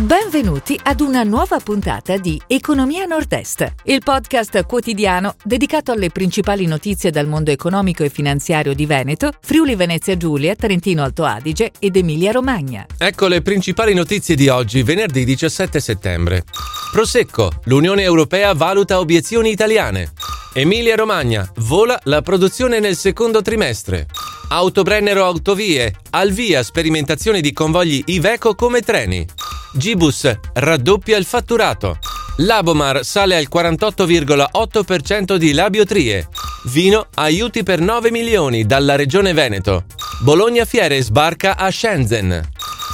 Benvenuti 0.00 0.80
ad 0.82 1.02
una 1.02 1.24
nuova 1.24 1.58
puntata 1.58 2.16
di 2.16 2.40
Economia 2.46 3.04
Nord-Est, 3.04 3.74
il 3.84 4.00
podcast 4.02 4.64
quotidiano 4.64 5.34
dedicato 5.44 5.92
alle 5.92 6.08
principali 6.08 6.64
notizie 6.64 7.10
dal 7.10 7.26
mondo 7.26 7.50
economico 7.50 8.02
e 8.02 8.08
finanziario 8.08 8.72
di 8.72 8.86
Veneto, 8.86 9.30
Friuli 9.42 9.74
Venezia 9.74 10.16
Giulia, 10.16 10.54
Trentino 10.54 11.02
Alto 11.02 11.24
Adige 11.24 11.72
ed 11.78 11.96
Emilia 11.96 12.32
Romagna. 12.32 12.86
Ecco 12.96 13.26
le 13.26 13.42
principali 13.42 13.92
notizie 13.92 14.36
di 14.36 14.48
oggi, 14.48 14.82
venerdì 14.82 15.22
17 15.22 15.78
settembre. 15.80 16.44
Prosecco, 16.90 17.52
l'Unione 17.64 18.00
Europea 18.00 18.54
valuta 18.54 19.00
obiezioni 19.00 19.50
italiane. 19.50 20.12
Emilia 20.54 20.96
Romagna, 20.96 21.46
vola 21.56 22.00
la 22.04 22.22
produzione 22.22 22.80
nel 22.80 22.96
secondo 22.96 23.42
trimestre. 23.42 24.06
Autobrennero 24.48 25.24
Autovie, 25.26 25.94
al 26.10 26.30
via 26.30 26.62
sperimentazione 26.62 27.42
di 27.42 27.52
convogli 27.52 28.02
Iveco 28.06 28.54
come 28.54 28.80
treni. 28.80 29.24
Gibus 29.72 30.30
raddoppia 30.54 31.16
il 31.16 31.24
fatturato. 31.24 31.98
Labomar 32.38 33.04
sale 33.04 33.36
al 33.36 33.48
48,8% 33.52 35.36
di 35.36 35.52
labiotrie. 35.52 36.28
Vino 36.64 37.06
aiuti 37.14 37.62
per 37.62 37.80
9 37.80 38.10
milioni 38.10 38.64
dalla 38.66 38.96
regione 38.96 39.32
Veneto. 39.32 39.84
Bologna 40.22 40.64
Fiere 40.64 41.02
sbarca 41.02 41.56
a 41.56 41.70
Shenzhen. 41.70 42.48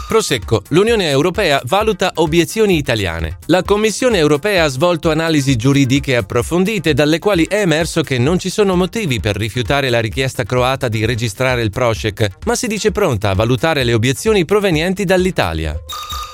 Prosecco, 0.06 0.62
l'Unione 0.68 1.08
Europea 1.08 1.60
valuta 1.64 2.12
obiezioni 2.14 2.76
italiane. 2.76 3.38
La 3.46 3.62
Commissione 3.62 4.18
Europea 4.18 4.64
ha 4.64 4.68
svolto 4.68 5.10
analisi 5.10 5.56
giuridiche 5.56 6.14
approfondite 6.14 6.94
dalle 6.94 7.18
quali 7.18 7.44
è 7.48 7.60
emerso 7.62 8.02
che 8.02 8.16
non 8.18 8.38
ci 8.38 8.48
sono 8.48 8.76
motivi 8.76 9.18
per 9.18 9.36
rifiutare 9.36 9.90
la 9.90 10.00
richiesta 10.00 10.44
croata 10.44 10.88
di 10.88 11.04
registrare 11.04 11.62
il 11.62 11.70
Prosec, 11.70 12.28
ma 12.44 12.54
si 12.54 12.68
dice 12.68 12.92
pronta 12.92 13.30
a 13.30 13.34
valutare 13.34 13.82
le 13.82 13.94
obiezioni 13.94 14.44
provenienti 14.44 15.04
dall'Italia. 15.04 15.76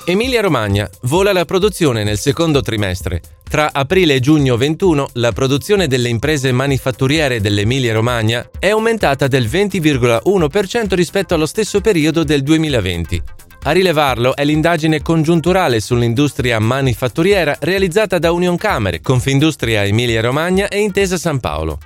Emilia-Romagna 0.05 0.91
vola 1.02 1.33
la 1.33 1.45
produzione 1.45 2.02
nel 2.02 2.19
secondo 2.19 2.61
trimestre. 2.61 3.20
Tra 3.48 3.70
aprile 3.73 4.15
e 4.15 4.20
giugno 4.20 4.56
21 4.56 5.11
la 5.14 5.31
produzione 5.31 5.86
delle 5.86 6.09
imprese 6.09 6.50
manifatturiere 6.50 7.41
dell'Emilia-Romagna 7.41 8.50
è 8.59 8.70
aumentata 8.70 9.28
del 9.28 9.47
20,1% 9.47 10.94
rispetto 10.94 11.34
allo 11.34 11.47
stesso 11.47 11.81
periodo 11.81 12.25
del 12.25 12.42
2020. 12.42 13.22
A 13.62 13.70
rilevarlo 13.70 14.34
è 14.34 14.44
l'indagine 14.44 15.03
congiunturale 15.03 15.78
sull'industria 15.78 16.59
manifatturiera 16.59 17.56
realizzata 17.61 18.19
da 18.19 18.33
Union 18.33 18.56
Camere, 18.56 19.00
Confindustria 19.00 19.84
Emilia-Romagna 19.84 20.66
e 20.66 20.81
Intesa 20.81 21.16
San 21.16 21.39
Paolo. 21.39 21.78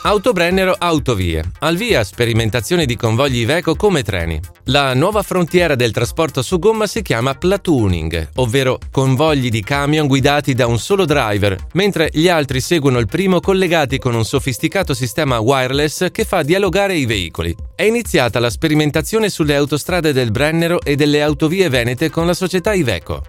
Autobrennero 0.00 0.76
Autovie. 0.78 1.42
Al 1.58 1.76
via 1.76 2.04
sperimentazione 2.04 2.86
di 2.86 2.94
convogli 2.94 3.38
Iveco 3.38 3.74
come 3.74 4.04
treni. 4.04 4.40
La 4.66 4.94
nuova 4.94 5.22
frontiera 5.22 5.74
del 5.74 5.90
trasporto 5.90 6.40
su 6.40 6.60
gomma 6.60 6.86
si 6.86 7.02
chiama 7.02 7.34
platooning, 7.34 8.30
ovvero 8.36 8.78
convogli 8.92 9.48
di 9.48 9.62
camion 9.62 10.06
guidati 10.06 10.54
da 10.54 10.66
un 10.66 10.78
solo 10.78 11.04
driver, 11.04 11.56
mentre 11.72 12.10
gli 12.12 12.28
altri 12.28 12.60
seguono 12.60 12.98
il 12.98 13.06
primo 13.06 13.40
collegati 13.40 13.98
con 13.98 14.14
un 14.14 14.24
sofisticato 14.24 14.94
sistema 14.94 15.40
wireless 15.40 16.12
che 16.12 16.24
fa 16.24 16.42
dialogare 16.42 16.94
i 16.94 17.04
veicoli. 17.04 17.54
È 17.74 17.82
iniziata 17.82 18.38
la 18.38 18.50
sperimentazione 18.50 19.28
sulle 19.28 19.56
autostrade 19.56 20.12
del 20.12 20.30
Brennero 20.30 20.80
e 20.80 20.94
delle 20.94 21.22
autovie 21.22 21.68
venete 21.68 22.08
con 22.08 22.24
la 22.24 22.34
società 22.34 22.72
Iveco. 22.72 23.24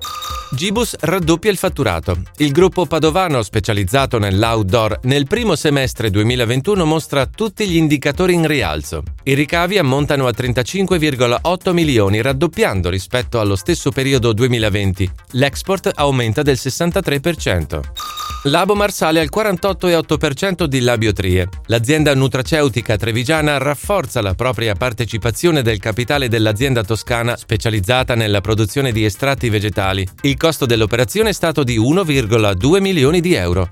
Gibus 0.52 0.96
raddoppia 1.02 1.52
il 1.52 1.58
fatturato. 1.58 2.18
Il 2.38 2.52
gruppo 2.52 2.88
padovano 2.88 3.44
specializzato 3.44 4.18
nell'outdoor 4.18 5.02
nel 5.04 5.28
primo 5.28 5.56
semestre 5.56 6.10
2021 6.10 6.86
mostra 6.86 7.28
tutti 7.28 7.68
gli 7.68 7.76
indicatori 7.76 8.34
in 8.34 8.48
rialzo. 8.48 9.04
I 9.24 9.36
ricavi 9.36 9.78
ammontano 9.78 10.26
a 10.26 10.32
35,8 10.36 11.72
milioni, 11.72 12.22
raddoppiando 12.22 12.90
rispetto 12.90 13.40
allo 13.40 13.56
stesso 13.56 13.92
periodo 13.92 14.34
2020. 14.34 15.12
L'export 15.34 15.92
aumenta 15.94 16.42
del 16.42 16.58
63%. 16.60 18.09
Labomar 18.44 18.94
sale 18.94 19.20
al 19.20 19.30
48,8% 19.34 20.64
di 20.64 20.80
labiotrie. 20.80 21.50
L'azienda 21.66 22.16
nutraceutica 22.16 22.96
trevigiana 22.96 23.58
rafforza 23.58 24.22
la 24.22 24.34
propria 24.34 24.76
partecipazione 24.76 25.62
del 25.62 25.80
capitale 25.80 26.30
dell'azienda 26.30 26.82
toscana 26.84 27.36
specializzata 27.36 28.16
nella 28.16 28.40
produzione 28.40 28.94
di 28.94 29.04
estratti 29.04 29.50
vegetali. 29.50 30.08
Il 30.22 30.38
costo 30.38 30.66
dell'operazione 30.66 31.30
è 31.30 31.34
stato 31.34 31.64
di 31.64 31.78
1,2 31.78 32.80
milioni 32.80 33.20
di 33.20 33.34
euro. 33.34 33.72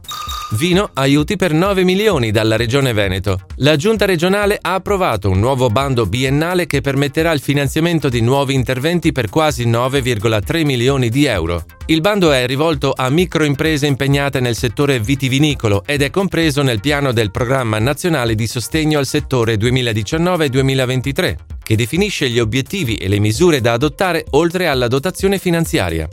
Vino 0.51 0.91
aiuti 0.93 1.35
per 1.35 1.51
9 1.51 1.83
milioni 1.83 2.31
dalla 2.31 2.55
Regione 2.55 2.93
Veneto. 2.93 3.41
La 3.57 3.75
Giunta 3.75 4.05
regionale 4.05 4.57
ha 4.61 4.75
approvato 4.75 5.29
un 5.29 5.39
nuovo 5.39 5.67
bando 5.67 6.05
biennale 6.05 6.67
che 6.67 6.79
permetterà 6.79 7.33
il 7.33 7.41
finanziamento 7.41 8.07
di 8.07 8.21
nuovi 8.21 8.53
interventi 8.53 9.11
per 9.11 9.27
quasi 9.27 9.67
9,3 9.67 10.63
milioni 10.63 11.09
di 11.09 11.25
euro. 11.25 11.65
Il 11.87 11.99
bando 11.99 12.31
è 12.31 12.47
rivolto 12.47 12.93
a 12.95 13.09
microimprese 13.09 13.87
impegnate 13.87 14.39
nel 14.39 14.55
settore 14.55 15.01
vitivinicolo 15.01 15.83
ed 15.85 16.01
è 16.01 16.09
compreso 16.09 16.61
nel 16.61 16.79
piano 16.79 17.11
del 17.11 17.29
Programma 17.29 17.77
nazionale 17.79 18.33
di 18.33 18.47
sostegno 18.47 18.99
al 18.99 19.05
settore 19.05 19.55
2019-2023, 19.55 21.35
che 21.61 21.75
definisce 21.75 22.29
gli 22.29 22.39
obiettivi 22.39 22.95
e 22.95 23.09
le 23.09 23.19
misure 23.19 23.59
da 23.59 23.73
adottare 23.73 24.23
oltre 24.31 24.67
alla 24.67 24.87
dotazione 24.87 25.39
finanziaria. 25.39 26.07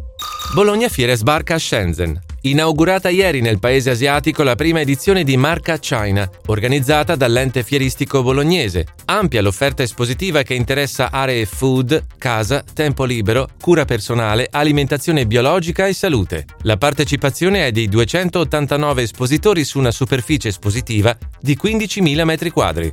Bologna 0.55 0.89
Fiere 0.89 1.15
sbarca 1.15 1.55
a 1.55 1.59
Shenzhen. 1.59 2.21
Inaugurata 2.47 3.09
ieri 3.09 3.41
nel 3.41 3.59
paese 3.59 3.89
asiatico 3.89 4.43
la 4.43 4.55
prima 4.55 4.81
edizione 4.81 5.25
di 5.25 5.35
Marca 5.39 5.79
China, 5.79 6.29
organizzata 6.47 7.17
dall'ente 7.17 7.63
fieristico 7.63 8.23
bolognese. 8.23 8.87
Ampia 9.07 9.41
l'offerta 9.41 9.83
espositiva 9.83 10.43
che 10.43 10.53
interessa 10.53 11.11
aree 11.11 11.47
food, 11.47 12.05
casa, 12.19 12.63
tempo 12.75 13.05
libero, 13.05 13.49
cura 13.59 13.87
personale, 13.87 14.47
alimentazione 14.51 15.27
biologica 15.27 15.87
e 15.87 15.95
salute. 15.95 16.45
La 16.65 16.77
partecipazione 16.77 17.67
è 17.67 17.73
di 17.73 17.89
289 17.89 19.01
espositori 19.01 19.65
su 19.65 19.79
una 19.79 19.91
superficie 19.91 20.49
espositiva 20.49 21.17
di 21.41 21.59
15.000 21.59 22.27
m2. 22.27 22.93